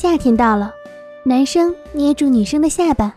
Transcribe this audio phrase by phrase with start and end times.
[0.00, 0.72] 夏天到了，
[1.24, 3.14] 男生捏住女生的下巴，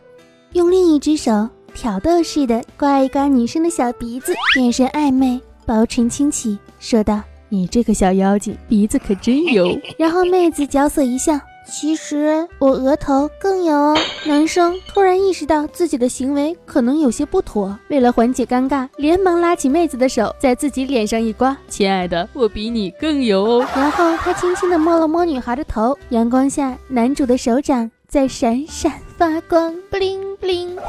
[0.52, 11.40] 用另一只手挑逗似的刮一刮女生的小鼻子，眼神暧昧，薄唇轻启，说道：“你这个小妖精，鼻子可真油。”然后妹子角色一笑。
[11.66, 13.98] 其实我额头更油哦。
[14.26, 30.80] 男生突然意识到自己的行为可能有些不妥，为了缓解尴尬，连忙拉起妹子的手，在自己脸上一刮：“亲爱的，我比你更油哦。”然后他轻轻地摸了摸女孩的头，阳光下，男主的手掌在闪闪发光，bling bling，锵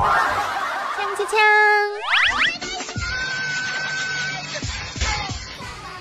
[1.17, 2.14] 锵锵。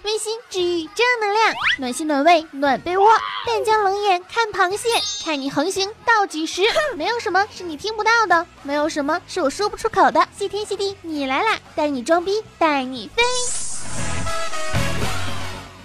[0.03, 3.07] 温馨治愈正能量，暖心暖胃暖被窝。
[3.47, 4.89] 但将冷眼看螃蟹，
[5.23, 6.61] 看你横行到几时？
[6.97, 10.27] 没有什么是你听不到的，没有什么是我说不出口的。
[10.37, 11.57] 谢天谢地，你来啦！
[11.73, 13.23] 带你装逼，带你飞。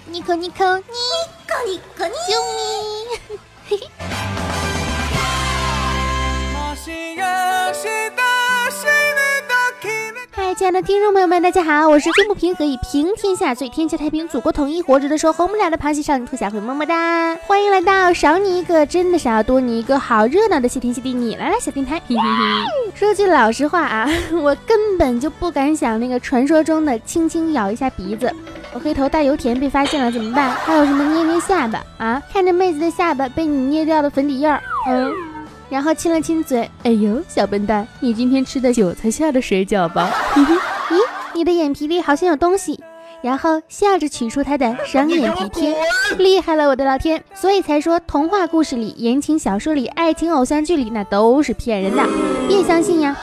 [0.05, 0.83] 尼可尼可尼
[1.47, 3.39] 可尼可尼，救命！
[3.69, 4.28] 嘿嘿。
[10.59, 17.33] 亲爱的听众朋友们，大家好，我是心不平可以平天下最天下太平，祖国统一，活着的时候红不了的螃蟹少女兔小慧，么么哒！
[17.47, 21.95] 欢迎来到少你一个真的少，多你一个好热闹的谢天谢地你来了小电台。
[22.05, 22.91] 嘿嘿嘿。
[22.93, 28.29] 说句老实话啊， 我根本就不敢想那个传说中的轻轻咬一下鼻子，
[28.73, 30.51] 我黑头大油田被发现了怎么办？
[30.51, 32.21] 还有什么捏捏下巴啊？
[32.33, 35.09] 看着妹子的下巴被你捏掉的粉底印儿，嗯。
[35.69, 40.09] 然后亲了亲嘴，哎呦，小笨蛋，你今天吃的韭菜馅的水饺吧？
[40.33, 40.47] 咦，
[41.33, 42.83] 你的眼皮里好像有东西。
[43.21, 45.75] 然后笑着取出他的双眼皮贴，
[46.17, 47.21] 厉害了，我的老天！
[47.33, 52.01] 所以才说童话故事里、言情小说里、爱情偶像剧里那都是骗人的，
[52.47, 53.17] 别相信呀。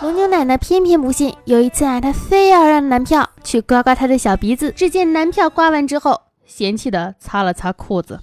[0.00, 8.20] 龙牛奶奶偏偏不信，有一次啊，她非要让男票去刮刮她的小鼻子，只见男票刮完之后，嫌弃的擦了擦裤子。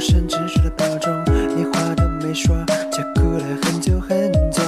[0.00, 1.12] 甚至说的保重，
[1.56, 2.56] 你话都没说，
[2.90, 4.62] 就哭了很久很久。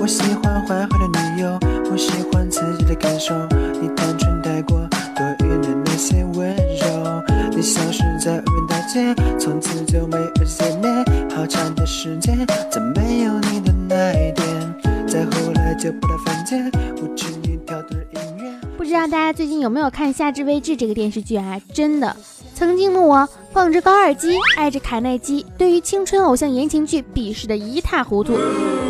[0.00, 1.58] 我喜欢坏坏的女友，
[1.90, 3.32] 我喜欢刺激的感受。
[3.80, 4.80] 你单纯带过
[5.14, 7.22] 多余的那些温柔，
[7.54, 11.04] 你消失在无人大街，从此就没有见面。
[11.30, 14.74] 好长的时间，再没有你的那一天，
[15.06, 18.52] 再后来就不到房间，我只你跳动的音乐。
[18.76, 21.60] 不知道大家最近有没有看《夏至未至》这个电视剧啊？
[21.72, 22.16] 真的。
[22.56, 28.32] 曾经的我放着高尔基，爱着卡耐基，对于青春偶像言情剧鄙视的一塌糊涂。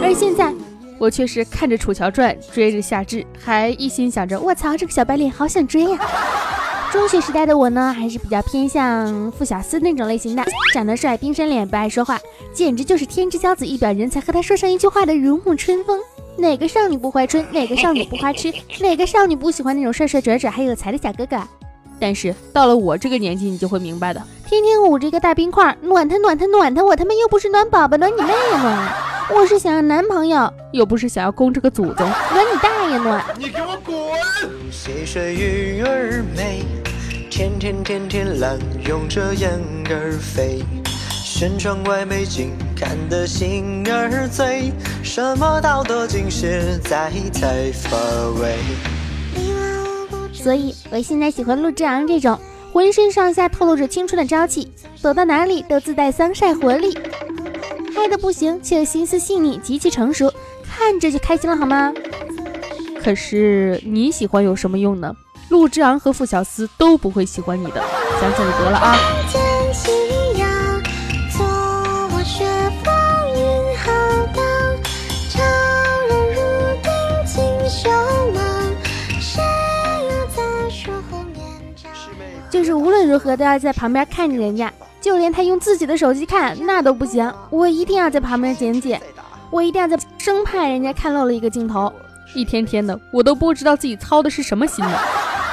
[0.00, 0.54] 而现在，
[1.00, 5.98] 我却是看着《楚乔传》，追着夏至，还一心想着我操，这个小白脸好想追呀！
[6.92, 12.20] 中学时代的我呢，还是比较偏向傅小司那种类型的，长得帅，冰山脸，不爱说话，
[12.52, 14.20] 简直就是天之骄子，一表人才。
[14.20, 15.98] 和他说上一句话的如沐春风，
[16.38, 17.44] 哪个少女不怀春？
[17.50, 18.52] 哪个少女不花痴？
[18.80, 21.36] 哪个少女不喜欢那种帅帅拽拽还有才的小哥哥？
[21.98, 24.22] 但是到了我这个年纪，你就会明白的。
[24.46, 28.96] 天天捂着一个大冰块，暖他暖他暖他，我他妈又不是暖宝宝，暖你妹呀！
[29.34, 33.24] 我是想要男朋友，又不是想要供这个祖宗，暖你大爷暖！
[33.36, 33.94] 你给我滚！
[34.70, 36.62] 细水鱼儿美，
[37.28, 38.56] 天天天天懒
[38.86, 39.50] 用着眼
[39.90, 40.62] 儿飞，
[41.10, 44.70] 轩窗外美景看得心儿醉，
[45.02, 47.96] 什么道德经实在太乏
[48.40, 48.54] 味。
[50.46, 52.38] 所以，我现在喜欢陆之昂这种
[52.72, 56.96] 浑身上下透露着青春的朝气，走到哪里都自带桑晒活力，
[57.92, 61.92] 嗨的不行，却心思细腻，极其成熟，看着就开心了，好吗？
[63.02, 65.12] 可是你喜欢有什么用呢？
[65.48, 67.82] 陆之昂和傅小司都不会喜欢你的，
[68.20, 68.96] 想想就得了啊。
[82.86, 89.02] 无论如何都要在旁边看着人家，就连他用自己的手机看那都不行，我一定要在旁边剪剪，
[89.50, 91.92] 我一定要在，生怕人家看漏了一个镜头。
[92.32, 94.96] 一天天的，我都不知道自己操的是什么心呢。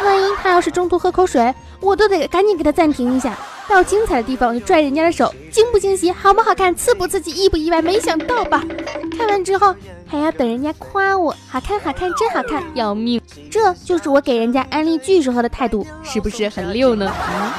[0.03, 3.35] 万一他要是中途喝口水，我都得赶紧给他暂停一下。
[3.67, 7.81] 到精彩的地方我就拽人家的手，惊不惊喜，好不好看，刺不刺激，意不意外？
[7.81, 8.63] 没想到吧？
[9.17, 9.75] 看完之后
[10.05, 13.21] 还要等人家夸我，好看，好看，真好看，要命！
[13.49, 17.11] 这就是我给人家安利剧时候的态度，是不是很溜呢？
[17.29, 17.51] 嗯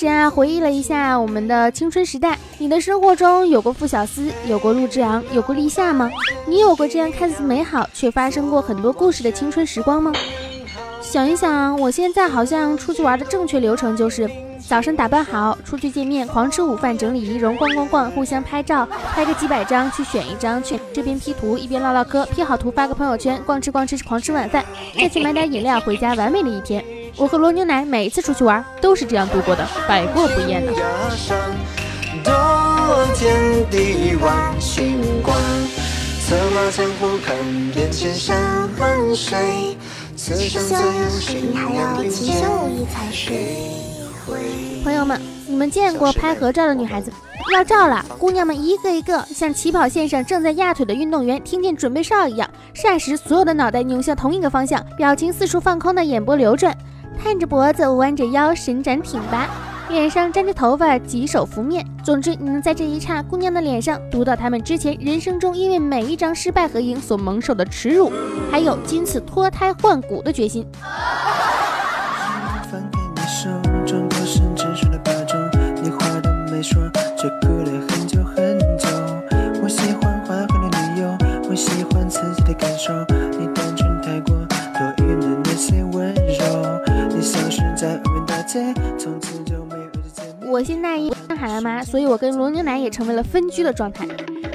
[0.00, 6.10] 实啊，回忆了一下我们的青春时代，你的生活中有过傅小司，有过陆之昂，有过立夏吗？
[6.46, 10.10] 你有过这样看似美好却发生过很多故事的青春时光吗？
[11.02, 14.26] 想一想，我现在好像出去玩的正确流程就是
[14.66, 24.64] 早上打扮好，出去见面，狂吃午饭，整理仪容，逛逛逛，互相拍照，拍个几百张，去选一张，去这边 P 图，一边唠唠嗑，P 好图发个朋友圈，逛吃逛吃，狂吃晚饭，
[24.96, 26.82] 再去买点饮料，回家，完美的一天。
[27.20, 30.72] 我和罗牛奶每次出去玩都是这样度过的，百过不厌的。
[30.72, 30.78] 你
[41.54, 43.34] 还要勤修武艺才是。
[44.82, 47.12] 朋友们，你们见过拍合照的女孩子？
[47.52, 56.74] 要照了，姑娘们一个一个像起跑线上正在压腿的运动员，听见准备哨一样，霎时所有的脑袋扭向同一个方向，表情四处放空的眼波流转，
[57.22, 59.46] 探着脖子，弯着腰，伸展挺拔。
[59.90, 61.84] 脸上粘着头发，几手拂面。
[62.02, 68.10] 总之，你能在这一刹姑娘的脸上读到他们之前人生中因为每一张失败合影所蒙受的耻辱，
[68.50, 70.64] 还有今次脱胎换骨的决心。
[90.46, 94.06] 我现在因上海了吗，所以我跟罗牛奶也成为了分居的状态。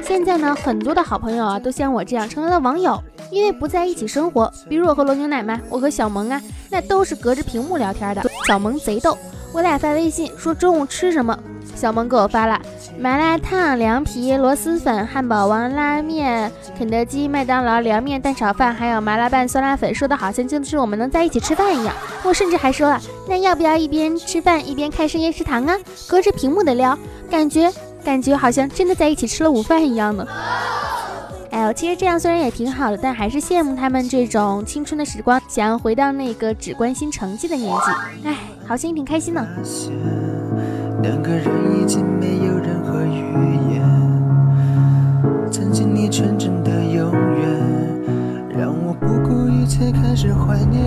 [0.03, 3.01] 现在呢，很多的好朋友啊，都像我这样成为了网友，
[3.31, 4.51] 因为不在一起生活。
[4.67, 8.21] 比如我和罗牛奶嘛，我和小萌啊，那都是隔着屏幕聊天的。
[8.45, 9.17] 小萌贼逗，
[9.53, 11.37] 我俩发微信说中午吃什么。
[11.73, 12.61] 小萌给我发了
[12.97, 21.93] 麻辣烫、凉皮、螺蛳粉、汉堡王、拉面、肯德基、麦当劳、凉面、蛋炒饭，还有麻辣拌酸辣粉，说的好像就是我们能在一起吃饭一样。
[22.23, 25.75] 我甚至还说了，那要不要一边吃饭一边看深夜食堂啊？
[26.07, 26.97] 隔着屏幕的聊，
[27.29, 27.69] 感觉
[28.03, 30.25] 感觉好像真的在一起吃了午饭一样呢。
[31.51, 38.27] 哎呦，其实这样虽然也挺好的，但还是羡慕他们这种青春的时光，想要回到那个只关心成绩的年纪。
[38.27, 39.45] 哎，好像也挺开心呢。
[41.03, 41.45] 两个人
[41.79, 42.54] 已经没有
[49.91, 50.83] 开始怀念。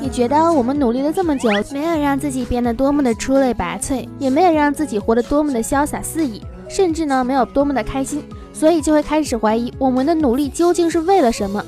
[0.00, 11.64] 你觉得我们努力了这么久，没有让自己变得多么的出类拔萃，也没有让自己活得多么的潇洒肆意，甚至呢没有多么的开心，所以就会开始怀疑我们的努力究竟是为了什么。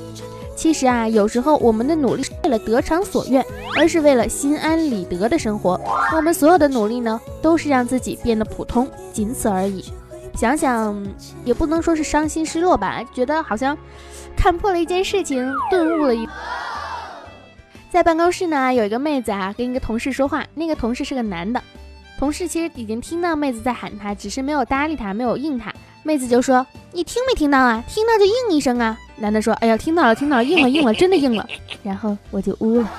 [0.55, 3.43] 其实啊，有时候我们的努力是为了得偿所愿，
[3.77, 5.79] 而是为了心安理得的生活。
[6.15, 9.83] 我们所有的努力呢，都是让自己变得普通，仅此而已。
[10.35, 11.05] 想想
[11.43, 13.77] 也不能说是伤心失落吧，觉得好像
[14.35, 16.27] 看破了一件事情，顿悟了一。
[17.89, 21.61] 在办公室呢，有一个妹子啊，跟一个同事说话，那个同事是个男的。
[22.19, 25.73] 同事其实已经听到妹子在喊他，只是没有搭理他，没有应他。
[26.03, 27.83] 妹子就说：“你听没听到啊？
[27.87, 31.47] 听到就应一声啊。”男的说：“哎呀，听到了，听到了，应了，应了，真的应了。”
[31.83, 32.91] 然后我就呜了。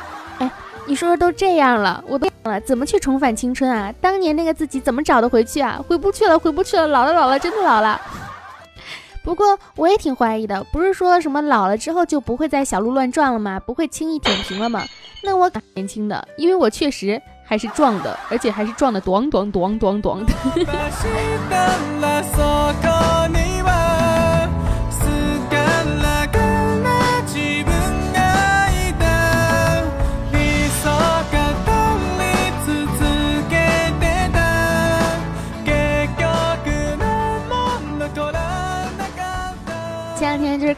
[0.86, 3.92] 你说说，都这样了，我都了，怎么去重返青春啊？
[4.00, 5.80] 当年那个自己怎么找得回去啊？
[5.86, 8.00] 回不去了，回不去了，老了，老了，真的老了。
[9.24, 13.58] 不过我也挺怀疑的，不是说什么老了之后就不会在小路乱撞了吗？
[13.58, 14.84] 不会轻易舔屏了吗？
[15.24, 20.32] 那我年轻的，因为我确实还是壮的，而且还是壮的，咚咚咚咚咚的。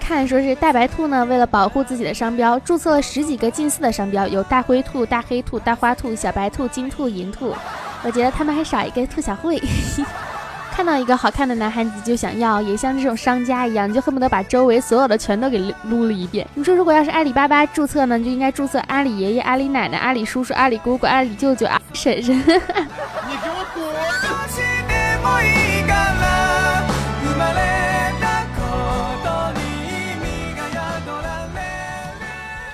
[0.00, 7.54] 看说是大白兔呢，为了保护自己的商标，注册了十几个近似的商标，有大灰兔、大黑兔、大花兔、小白兔、金兔、银兔。
[8.02, 9.60] 我觉得他们还少一个兔小慧。
[10.72, 16.46] 看到一个好看的男孩子就想要，也像这种商家一样，就恨不得把周围所有的全都给撸了一遍。
[16.54, 22.40] 你说如果要是阿里巴巴注册呢，就应该注册阿里爷爷、阿里奶奶、阿里叔叔、阿里姑姑、阿里舅舅、阿婶婶。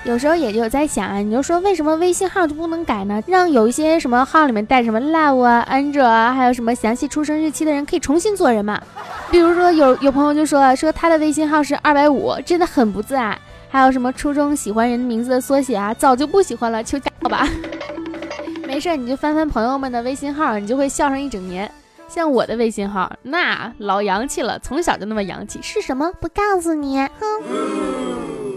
[0.04, 3.22] 有时候也就在想啊，你就说为什么微信号就不能改呢？
[3.26, 8.78] 让有一些什么号里面带什么 love 啊、Angel 啊，还有什么详细出生日期的人可以重新做人嘛？
[9.30, 13.38] 比如说有有朋友就说说他的微信号是二百五，真的很不自爱。
[13.70, 17.48] 还有什么初中喜欢人名字的缩写啊，早就不喜欢了，求改吧。
[18.68, 21.68] 没事，你就翻翻朋友们的微信号，你就会笑上一整年。
[22.06, 25.58] 像我的微信号，那老洋气了，从小就那么洋气。
[25.62, 26.12] 是什么？
[26.20, 26.98] 不告诉你。
[27.18, 28.13] 哼。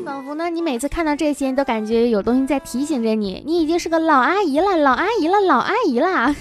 [0.08, 6.34] 仿佛呢，你每次看到这些，都感觉有东西在提醒着你，你已经是个老阿姨了，老阿姨了，老阿姨了。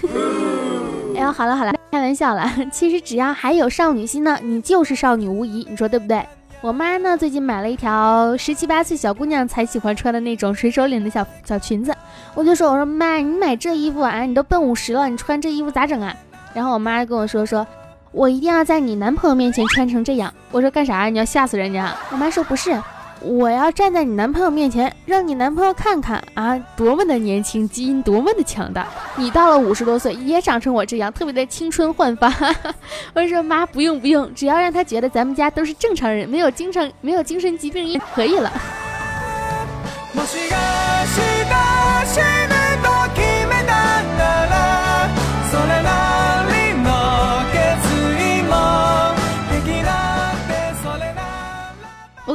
[1.16, 2.48] 哎呦，好了好了，开玩笑了。
[2.70, 5.66] 其实只要还有少女心呢，你就是少女无疑。
[5.68, 6.24] 你说对不对？
[6.60, 11.92] 我妈呢，最近买了一条十七八岁小姑娘才喜欢穿的那种水手领的小小裙子，
[12.36, 16.14] 我就说，我说妈，你买这衣服啊，你都奔五十了，你穿这衣服咋整啊？
[16.54, 17.66] 然后我妈跟我说，说
[18.12, 20.32] 我一定要在你男朋友面前穿成这样。
[20.52, 21.06] 我说干啥？
[21.06, 21.92] 你要吓死人家？
[22.12, 22.80] 我妈说不是。
[23.26, 28.86] 我要站在你男朋友面前，让你男朋友看看啊，多么的年轻，基因多么的强大。
[29.16, 32.32] 你到了五十多岁也长成我这样，特别的青春焕发。
[33.14, 38.52] 我说妈，不用不用，只要让他觉得咱们家都是正常人，没有精神没有精神疾病也可以了。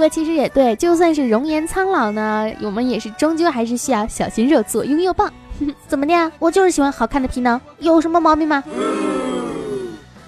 [0.01, 5.31] 过其实也对，就算是容颜苍老呢，我们也是终究还是需要小鲜肉左拥有棒。
[5.87, 6.31] 怎么的？
[6.39, 8.63] 我就是喜欢好看的皮囊，有什么毛病吗？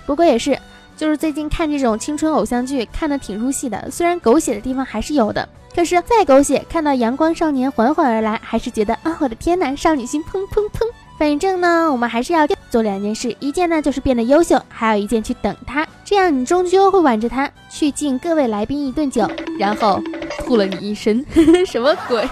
[0.05, 0.55] 不过也是，
[0.95, 3.89] 就是最近看这种青春偶像剧，看的挺入戏的。
[3.89, 10.85] 虽然狗血的地方还是有的，可是再狗血，看到阳光少年缓缓而来，还是觉得啊，我的天哪，少女心砰砰砰！
[11.17, 15.87] 反正呢，我们还是要做两件事，一件呢就是变得优秀，还有一件去等他。
[16.03, 20.01] 这样你终究会挽着他去敬各位来宾一顿酒，然后
[20.39, 21.23] 吐了你一身，
[21.67, 22.27] 什么鬼？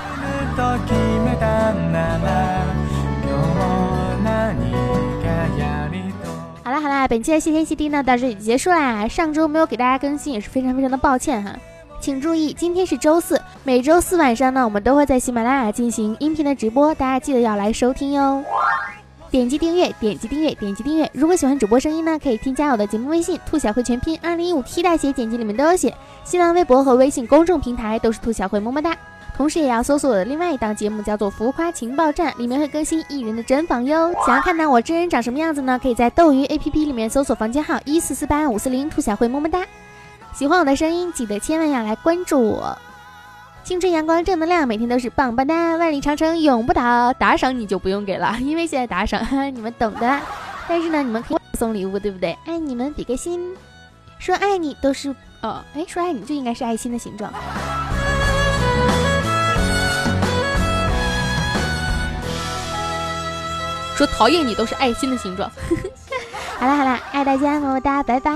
[6.64, 9.08] 好啦好啦，本期的谢天谢地呢到这里结束啦。
[9.08, 11.52] 上周没有给大家更新，也是非常非常的抱歉哈。
[12.00, 18.44] 请注意，今天是周四，每周四晚上呢，我们都会在喜马拉雅进行音频的直播，大家记得要来收听哟。
[19.32, 21.10] 点击订阅，点击订阅，点击订阅。
[21.14, 25.96] 如果喜欢主播声音呢，可以添加我的节目微信“兔小慧全拼二零一五 T 大写”，简介里面都有写。
[26.26, 28.94] 新浪微博和微信公众平台都是兔小慧么么哒。
[29.38, 34.14] 同时也要搜索我的另外一档节目，叫做《浮夸情报站》，里面会更新艺人的专访哟。
[34.26, 35.80] 想要看到我真人长什么样子呢？
[35.82, 39.66] 可以在斗鱼 APP 里面搜索房间号一四四八五四零，兔小慧么么哒。
[40.34, 42.78] 喜欢我的声音，记得千万要来关注我。
[43.64, 47.14] 青春阳光正能量，每天都是棒棒哒，万里长城永不倒。
[47.14, 49.22] 打赏你就不用给了， 因为现在打赏
[49.56, 50.20] 你们懂的。
[50.68, 52.38] 但是呢，你们可以送礼物，对不对？
[52.46, 53.56] 爱你们，比个心。
[54.20, 57.32] 说爱你都是哦，哎，说爱你就应该是爱心的形状。
[63.96, 65.50] 说讨厌你都是爱心的形状。
[66.60, 68.32] 好啦好啦，爱大家，么么哒，拜拜。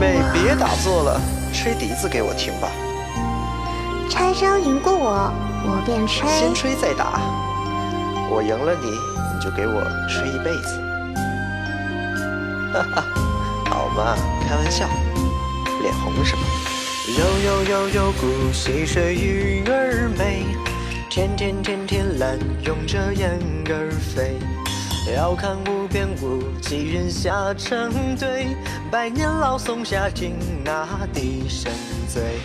[0.00, 1.20] 妹，别打坐了，
[1.52, 2.70] 吹笛子给我听吧。
[4.08, 5.30] 拆招赢过我，
[5.66, 6.26] 我便吹。
[6.30, 7.20] 先吹再打，
[8.30, 10.80] 我赢了你，你就给我吹一辈子。
[12.72, 13.04] 哈哈，
[13.68, 14.16] 好嘛，
[14.48, 14.88] 开玩笑，
[15.82, 16.42] 脸红什么？
[17.18, 20.46] 悠悠悠悠，古溪水，鱼儿美。
[21.10, 23.38] 天天天天，懒拥着燕
[23.68, 24.38] 儿飞。
[25.08, 28.54] 遥看无边无际，人下成堆。
[28.90, 31.72] 百年老松下听那笛声
[32.06, 32.38] 醉。